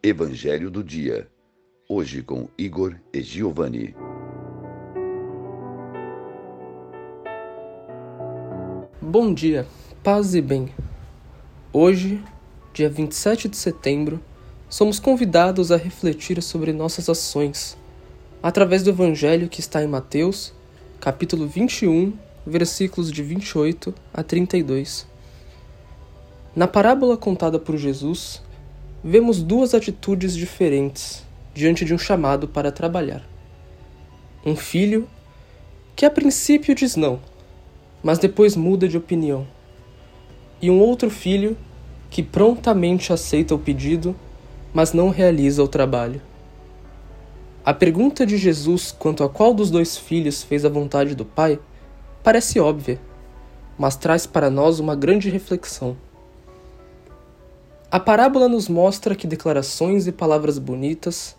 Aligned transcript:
Evangelho 0.00 0.70
do 0.70 0.84
Dia. 0.84 1.26
Hoje 1.88 2.22
com 2.22 2.48
Igor 2.56 2.94
e 3.12 3.20
Giovanni. 3.20 3.96
Bom 9.02 9.34
dia, 9.34 9.66
paz 10.00 10.36
e 10.36 10.40
bem. 10.40 10.68
Hoje, 11.72 12.22
dia 12.72 12.88
27 12.88 13.48
de 13.48 13.56
setembro, 13.56 14.22
somos 14.68 15.00
convidados 15.00 15.72
a 15.72 15.76
refletir 15.76 16.40
sobre 16.44 16.72
nossas 16.72 17.08
ações 17.08 17.76
através 18.40 18.84
do 18.84 18.90
Evangelho 18.90 19.48
que 19.48 19.58
está 19.58 19.82
em 19.82 19.88
Mateus, 19.88 20.54
capítulo 21.00 21.48
21, 21.48 22.12
versículos 22.46 23.10
de 23.10 23.24
28 23.24 23.92
a 24.14 24.22
32. 24.22 25.08
Na 26.54 26.68
parábola 26.68 27.16
contada 27.16 27.58
por 27.58 27.76
Jesus, 27.76 28.46
vemos 29.02 29.42
duas 29.42 29.74
atitudes 29.74 30.34
diferentes 30.34 31.24
diante 31.54 31.84
de 31.84 31.94
um 31.94 31.98
chamado 31.98 32.48
para 32.48 32.72
trabalhar. 32.72 33.22
Um 34.44 34.56
filho 34.56 35.08
que 35.94 36.04
a 36.04 36.10
princípio 36.10 36.74
diz 36.74 36.96
não, 36.96 37.20
mas 38.02 38.18
depois 38.18 38.56
muda 38.56 38.88
de 38.88 38.96
opinião. 38.96 39.46
E 40.60 40.70
um 40.70 40.80
outro 40.80 41.10
filho 41.10 41.56
que 42.10 42.22
prontamente 42.22 43.12
aceita 43.12 43.54
o 43.54 43.58
pedido, 43.58 44.16
mas 44.72 44.92
não 44.92 45.10
realiza 45.10 45.62
o 45.62 45.68
trabalho. 45.68 46.20
A 47.64 47.74
pergunta 47.74 48.24
de 48.24 48.36
Jesus 48.36 48.90
quanto 48.90 49.22
a 49.22 49.28
qual 49.28 49.52
dos 49.52 49.70
dois 49.70 49.96
filhos 49.96 50.42
fez 50.42 50.64
a 50.64 50.68
vontade 50.68 51.14
do 51.14 51.24
Pai 51.24 51.58
parece 52.24 52.58
óbvia, 52.58 53.00
mas 53.78 53.94
traz 53.94 54.26
para 54.26 54.50
nós 54.50 54.80
uma 54.80 54.96
grande 54.96 55.28
reflexão. 55.28 55.96
A 57.90 57.98
parábola 57.98 58.50
nos 58.50 58.68
mostra 58.68 59.14
que 59.14 59.26
declarações 59.26 60.06
e 60.06 60.12
palavras 60.12 60.58
bonitas 60.58 61.34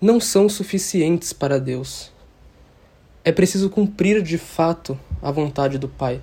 não 0.00 0.18
são 0.18 0.48
suficientes 0.48 1.34
para 1.34 1.60
Deus. 1.60 2.10
É 3.22 3.30
preciso 3.30 3.68
cumprir 3.68 4.22
de 4.22 4.38
fato 4.38 4.98
a 5.20 5.30
vontade 5.30 5.76
do 5.76 5.90
Pai. 5.90 6.22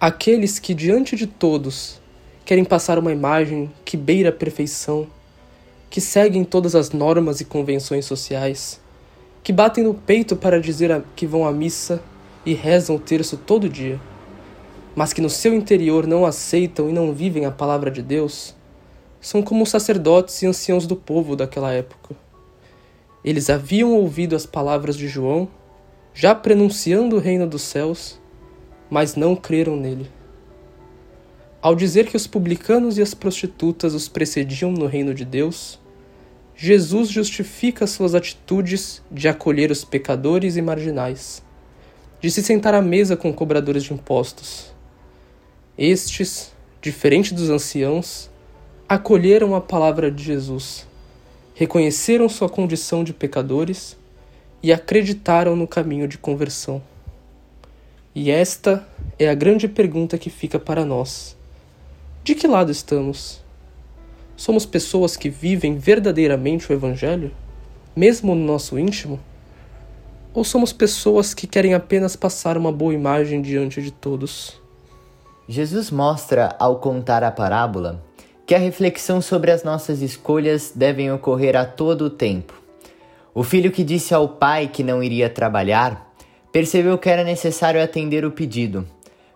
Aqueles 0.00 0.60
que, 0.60 0.74
diante 0.74 1.16
de 1.16 1.26
todos, 1.26 2.00
querem 2.44 2.64
passar 2.64 3.00
uma 3.00 3.10
imagem 3.10 3.68
que 3.84 3.96
beira 3.96 4.28
a 4.28 4.32
perfeição, 4.32 5.08
que 5.90 6.00
seguem 6.00 6.44
todas 6.44 6.76
as 6.76 6.92
normas 6.92 7.40
e 7.40 7.44
convenções 7.44 8.04
sociais, 8.04 8.80
que 9.42 9.52
batem 9.52 9.82
no 9.82 9.92
peito 9.92 10.36
para 10.36 10.60
dizer 10.60 11.02
que 11.16 11.26
vão 11.26 11.44
à 11.44 11.50
missa 11.50 12.00
e 12.46 12.54
rezam 12.54 12.94
o 12.94 13.00
terço 13.00 13.36
todo 13.36 13.68
dia 13.68 13.98
mas 14.94 15.12
que 15.12 15.20
no 15.20 15.30
seu 15.30 15.54
interior 15.54 16.06
não 16.06 16.26
aceitam 16.26 16.88
e 16.88 16.92
não 16.92 17.12
vivem 17.12 17.46
a 17.46 17.50
palavra 17.50 17.90
de 17.90 18.02
Deus, 18.02 18.54
são 19.20 19.42
como 19.42 19.62
os 19.62 19.70
sacerdotes 19.70 20.42
e 20.42 20.46
anciãos 20.46 20.86
do 20.86 20.96
povo 20.96 21.34
daquela 21.34 21.72
época. 21.72 22.14
Eles 23.24 23.48
haviam 23.48 23.94
ouvido 23.94 24.34
as 24.36 24.44
palavras 24.44 24.96
de 24.96 25.06
João, 25.06 25.48
já 26.12 26.34
prenunciando 26.34 27.16
o 27.16 27.20
reino 27.20 27.46
dos 27.46 27.62
céus, 27.62 28.20
mas 28.90 29.14
não 29.14 29.34
creram 29.34 29.76
nele. 29.76 30.10
Ao 31.62 31.74
dizer 31.74 32.06
que 32.06 32.16
os 32.16 32.26
publicanos 32.26 32.98
e 32.98 33.02
as 33.02 33.14
prostitutas 33.14 33.94
os 33.94 34.08
precediam 34.08 34.72
no 34.72 34.86
reino 34.86 35.14
de 35.14 35.24
Deus, 35.24 35.80
Jesus 36.56 37.08
justifica 37.08 37.86
suas 37.86 38.14
atitudes 38.14 39.00
de 39.10 39.28
acolher 39.28 39.70
os 39.70 39.84
pecadores 39.84 40.56
e 40.56 40.62
marginais, 40.62 41.42
de 42.20 42.30
se 42.30 42.42
sentar 42.42 42.74
à 42.74 42.82
mesa 42.82 43.16
com 43.16 43.32
cobradores 43.32 43.84
de 43.84 43.94
impostos 43.94 44.72
estes, 45.84 46.52
diferente 46.80 47.34
dos 47.34 47.50
anciãos, 47.50 48.30
acolheram 48.88 49.52
a 49.56 49.60
palavra 49.60 50.12
de 50.12 50.22
Jesus, 50.22 50.86
reconheceram 51.56 52.28
sua 52.28 52.48
condição 52.48 53.02
de 53.02 53.12
pecadores 53.12 53.96
e 54.62 54.72
acreditaram 54.72 55.56
no 55.56 55.66
caminho 55.66 56.06
de 56.06 56.16
conversão. 56.16 56.80
E 58.14 58.30
esta 58.30 58.86
é 59.18 59.28
a 59.28 59.34
grande 59.34 59.66
pergunta 59.66 60.16
que 60.16 60.30
fica 60.30 60.56
para 60.56 60.84
nós: 60.84 61.36
de 62.22 62.36
que 62.36 62.46
lado 62.46 62.70
estamos? 62.70 63.42
Somos 64.36 64.64
pessoas 64.64 65.16
que 65.16 65.28
vivem 65.28 65.78
verdadeiramente 65.78 66.70
o 66.70 66.72
Evangelho, 66.72 67.32
mesmo 67.96 68.36
no 68.36 68.46
nosso 68.46 68.78
íntimo? 68.78 69.18
Ou 70.32 70.44
somos 70.44 70.72
pessoas 70.72 71.34
que 71.34 71.48
querem 71.48 71.74
apenas 71.74 72.14
passar 72.14 72.56
uma 72.56 72.70
boa 72.70 72.94
imagem 72.94 73.42
diante 73.42 73.82
de 73.82 73.90
todos? 73.90 74.61
Jesus 75.48 75.90
mostra, 75.90 76.54
ao 76.58 76.76
contar 76.76 77.24
a 77.24 77.30
parábola, 77.30 78.02
que 78.46 78.54
a 78.54 78.58
reflexão 78.58 79.20
sobre 79.20 79.50
as 79.50 79.64
nossas 79.64 80.00
escolhas 80.00 80.72
devem 80.74 81.10
ocorrer 81.12 81.56
a 81.56 81.64
todo 81.64 82.02
o 82.02 82.10
tempo. 82.10 82.54
O 83.34 83.42
filho 83.42 83.72
que 83.72 83.82
disse 83.82 84.14
ao 84.14 84.28
pai 84.28 84.68
que 84.68 84.82
não 84.82 85.02
iria 85.02 85.28
trabalhar 85.28 86.12
percebeu 86.52 86.98
que 86.98 87.08
era 87.08 87.24
necessário 87.24 87.82
atender 87.82 88.24
o 88.24 88.30
pedido, 88.30 88.86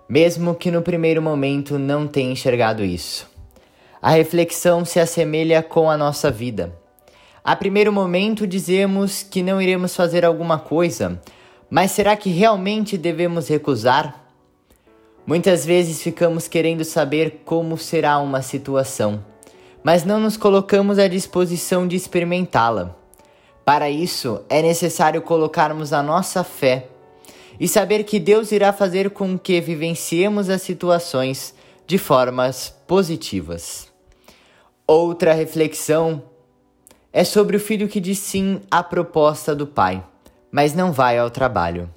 mesmo 0.08 0.54
que 0.54 0.70
no 0.70 0.82
primeiro 0.82 1.22
momento 1.22 1.78
não 1.78 2.06
tenha 2.06 2.30
enxergado 2.30 2.84
isso. 2.84 3.26
A 4.00 4.10
reflexão 4.10 4.84
se 4.84 5.00
assemelha 5.00 5.62
com 5.62 5.90
a 5.90 5.96
nossa 5.96 6.30
vida. 6.30 6.72
A 7.42 7.56
primeiro 7.56 7.92
momento 7.92 8.46
dizemos 8.46 9.22
que 9.22 9.42
não 9.42 9.62
iremos 9.62 9.96
fazer 9.96 10.24
alguma 10.24 10.58
coisa, 10.58 11.20
mas 11.70 11.90
será 11.90 12.14
que 12.16 12.28
realmente 12.28 12.98
devemos 12.98 13.48
recusar? 13.48 14.25
Muitas 15.26 15.66
vezes 15.66 16.00
ficamos 16.00 16.46
querendo 16.46 16.84
saber 16.84 17.42
como 17.44 17.76
será 17.76 18.18
uma 18.18 18.42
situação, 18.42 19.24
mas 19.82 20.04
não 20.04 20.20
nos 20.20 20.36
colocamos 20.36 21.00
à 21.00 21.08
disposição 21.08 21.88
de 21.88 21.96
experimentá-la. 21.96 22.94
Para 23.64 23.90
isso, 23.90 24.40
é 24.48 24.62
necessário 24.62 25.20
colocarmos 25.20 25.92
a 25.92 26.00
nossa 26.00 26.44
fé 26.44 26.86
e 27.58 27.66
saber 27.66 28.04
que 28.04 28.20
Deus 28.20 28.52
irá 28.52 28.72
fazer 28.72 29.10
com 29.10 29.36
que 29.36 29.60
vivenciemos 29.60 30.48
as 30.48 30.62
situações 30.62 31.52
de 31.88 31.98
formas 31.98 32.72
positivas. 32.86 33.92
Outra 34.86 35.32
reflexão 35.32 36.22
é 37.12 37.24
sobre 37.24 37.56
o 37.56 37.60
filho 37.60 37.88
que 37.88 37.98
diz 37.98 38.20
sim 38.20 38.60
à 38.70 38.80
proposta 38.80 39.56
do 39.56 39.66
pai, 39.66 40.04
mas 40.52 40.72
não 40.72 40.92
vai 40.92 41.18
ao 41.18 41.30
trabalho. 41.30 41.90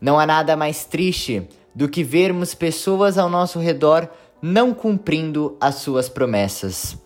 Não 0.00 0.18
há 0.18 0.24
nada 0.24 0.56
mais 0.56 0.86
triste 0.86 1.46
do 1.74 1.88
que 1.88 2.02
vermos 2.02 2.54
pessoas 2.54 3.18
ao 3.18 3.28
nosso 3.28 3.58
redor 3.58 4.08
não 4.42 4.72
cumprindo 4.72 5.56
as 5.60 5.76
suas 5.76 6.08
promessas. 6.08 6.96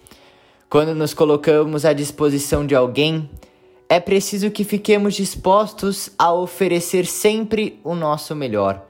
Quando 0.69 0.95
nos 0.95 1.15
colocamos 1.15 1.85
à 1.85 1.93
disposição 1.93 2.67
de 2.67 2.75
alguém, 2.75 3.29
é 3.89 4.01
preciso 4.01 4.51
que 4.51 4.65
fiquemos 4.65 5.15
dispostos 5.15 6.11
a 6.19 6.33
oferecer 6.33 7.07
sempre 7.07 7.79
o 7.85 7.95
nosso 7.95 8.35
melhor. 8.35 8.85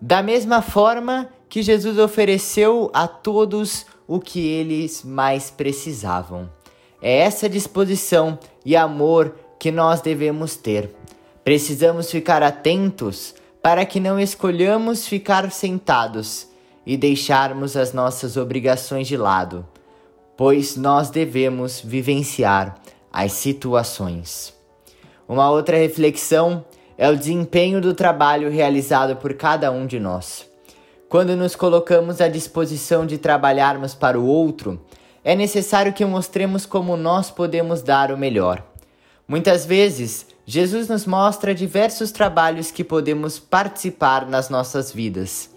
Da 0.00 0.22
mesma 0.22 0.62
forma 0.62 1.28
que 1.48 1.62
Jesus 1.62 1.98
ofereceu 1.98 2.90
a 2.92 3.06
todos 3.06 3.86
o 4.06 4.20
que 4.20 4.46
eles 4.46 5.02
mais 5.04 5.50
precisavam. 5.50 6.48
É 7.00 7.18
essa 7.18 7.48
disposição 7.48 8.38
e 8.64 8.76
amor 8.76 9.34
que 9.58 9.70
nós 9.70 10.00
devemos 10.00 10.56
ter. 10.56 10.90
Precisamos 11.42 12.10
ficar 12.10 12.42
atentos 12.42 13.34
para 13.64 13.86
que 13.86 13.98
não 13.98 14.20
escolhamos 14.20 15.08
ficar 15.08 15.50
sentados 15.50 16.46
e 16.84 16.98
deixarmos 16.98 17.78
as 17.78 17.94
nossas 17.94 18.36
obrigações 18.36 19.08
de 19.08 19.16
lado, 19.16 19.66
pois 20.36 20.76
nós 20.76 21.08
devemos 21.08 21.80
vivenciar 21.80 22.74
as 23.10 23.32
situações. 23.32 24.52
Uma 25.26 25.48
outra 25.48 25.78
reflexão 25.78 26.62
é 26.98 27.08
o 27.08 27.16
desempenho 27.16 27.80
do 27.80 27.94
trabalho 27.94 28.50
realizado 28.50 29.16
por 29.16 29.32
cada 29.32 29.72
um 29.72 29.86
de 29.86 29.98
nós. 29.98 30.46
Quando 31.08 31.34
nos 31.34 31.56
colocamos 31.56 32.20
à 32.20 32.28
disposição 32.28 33.06
de 33.06 33.16
trabalharmos 33.16 33.94
para 33.94 34.20
o 34.20 34.26
outro, 34.26 34.78
é 35.24 35.34
necessário 35.34 35.94
que 35.94 36.04
mostremos 36.04 36.66
como 36.66 36.98
nós 36.98 37.30
podemos 37.30 37.80
dar 37.80 38.12
o 38.12 38.18
melhor. 38.18 38.62
Muitas 39.26 39.64
vezes, 39.64 40.26
Jesus 40.44 40.86
nos 40.86 41.06
mostra 41.06 41.54
diversos 41.54 42.12
trabalhos 42.12 42.70
que 42.70 42.84
podemos 42.84 43.38
participar 43.38 44.26
nas 44.26 44.50
nossas 44.50 44.92
vidas, 44.92 45.48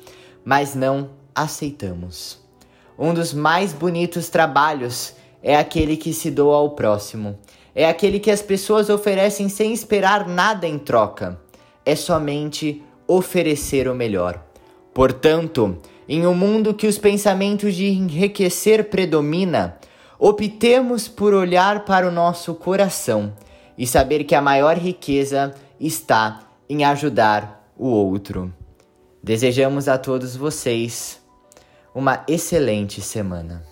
mas 0.45 0.73
não 0.73 1.09
aceitamos. 1.35 2.39
Um 2.97 3.13
dos 3.13 3.33
mais 3.33 3.73
bonitos 3.73 4.29
trabalhos 4.29 5.13
é 5.43 5.57
aquele 5.57 5.97
que 5.97 6.13
se 6.13 6.31
doa 6.31 6.55
ao 6.55 6.71
próximo. 6.71 7.37
É 7.75 7.85
aquele 7.85 8.21
que 8.21 8.31
as 8.31 8.41
pessoas 8.41 8.89
oferecem 8.89 9.49
sem 9.49 9.73
esperar 9.73 10.25
nada 10.25 10.65
em 10.65 10.79
troca. 10.79 11.37
É 11.85 11.93
somente 11.93 12.81
oferecer 13.05 13.89
o 13.89 13.93
melhor. 13.93 14.41
Portanto, 14.93 15.77
em 16.07 16.25
um 16.25 16.33
mundo 16.33 16.73
que 16.73 16.87
os 16.87 16.97
pensamentos 16.97 17.75
de 17.75 17.87
enriquecer 17.87 18.89
predomina, 18.89 19.77
optemos 20.17 21.09
por 21.09 21.33
olhar 21.33 21.83
para 21.83 22.07
o 22.07 22.11
nosso 22.11 22.55
coração 22.55 23.33
e 23.77 23.85
saber 23.85 24.23
que 24.23 24.35
a 24.35 24.41
maior 24.41 24.77
riqueza 24.77 25.53
está 25.79 26.47
em 26.69 26.83
ajudar 26.83 27.71
o 27.77 27.87
outro. 27.87 28.53
Desejamos 29.21 29.87
a 29.87 29.97
todos 29.97 30.35
vocês 30.35 31.21
uma 31.93 32.23
excelente 32.27 33.01
semana. 33.01 33.63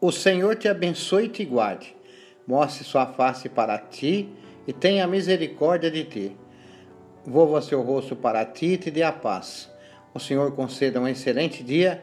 O 0.00 0.10
Senhor 0.10 0.56
te 0.56 0.66
abençoe 0.66 1.26
e 1.26 1.28
te 1.28 1.44
guarde, 1.44 1.94
mostre 2.46 2.84
sua 2.84 3.06
face 3.06 3.48
para 3.48 3.76
ti 3.76 4.32
e 4.66 4.72
tenha 4.72 5.06
misericórdia 5.06 5.90
de 5.90 6.04
ti. 6.04 6.36
Volva 7.26 7.60
seu 7.60 7.82
rosto 7.82 8.16
para 8.16 8.44
ti 8.46 8.66
e 8.66 8.78
te 8.78 8.90
dê 8.90 9.02
a 9.02 9.12
paz. 9.12 9.70
O 10.14 10.18
Senhor 10.18 10.52
conceda 10.52 11.00
um 11.00 11.06
excelente 11.06 11.62
dia, 11.62 12.02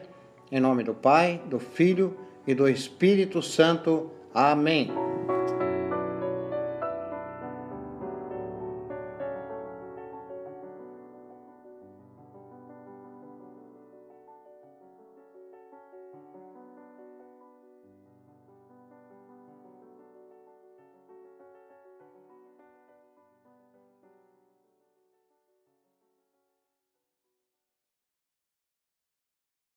em 0.50 0.60
nome 0.60 0.84
do 0.84 0.94
Pai, 0.94 1.42
do 1.46 1.58
Filho 1.58 2.16
e 2.46 2.54
do 2.54 2.68
Espírito 2.68 3.42
Santo. 3.42 4.10
Amém. 4.32 5.17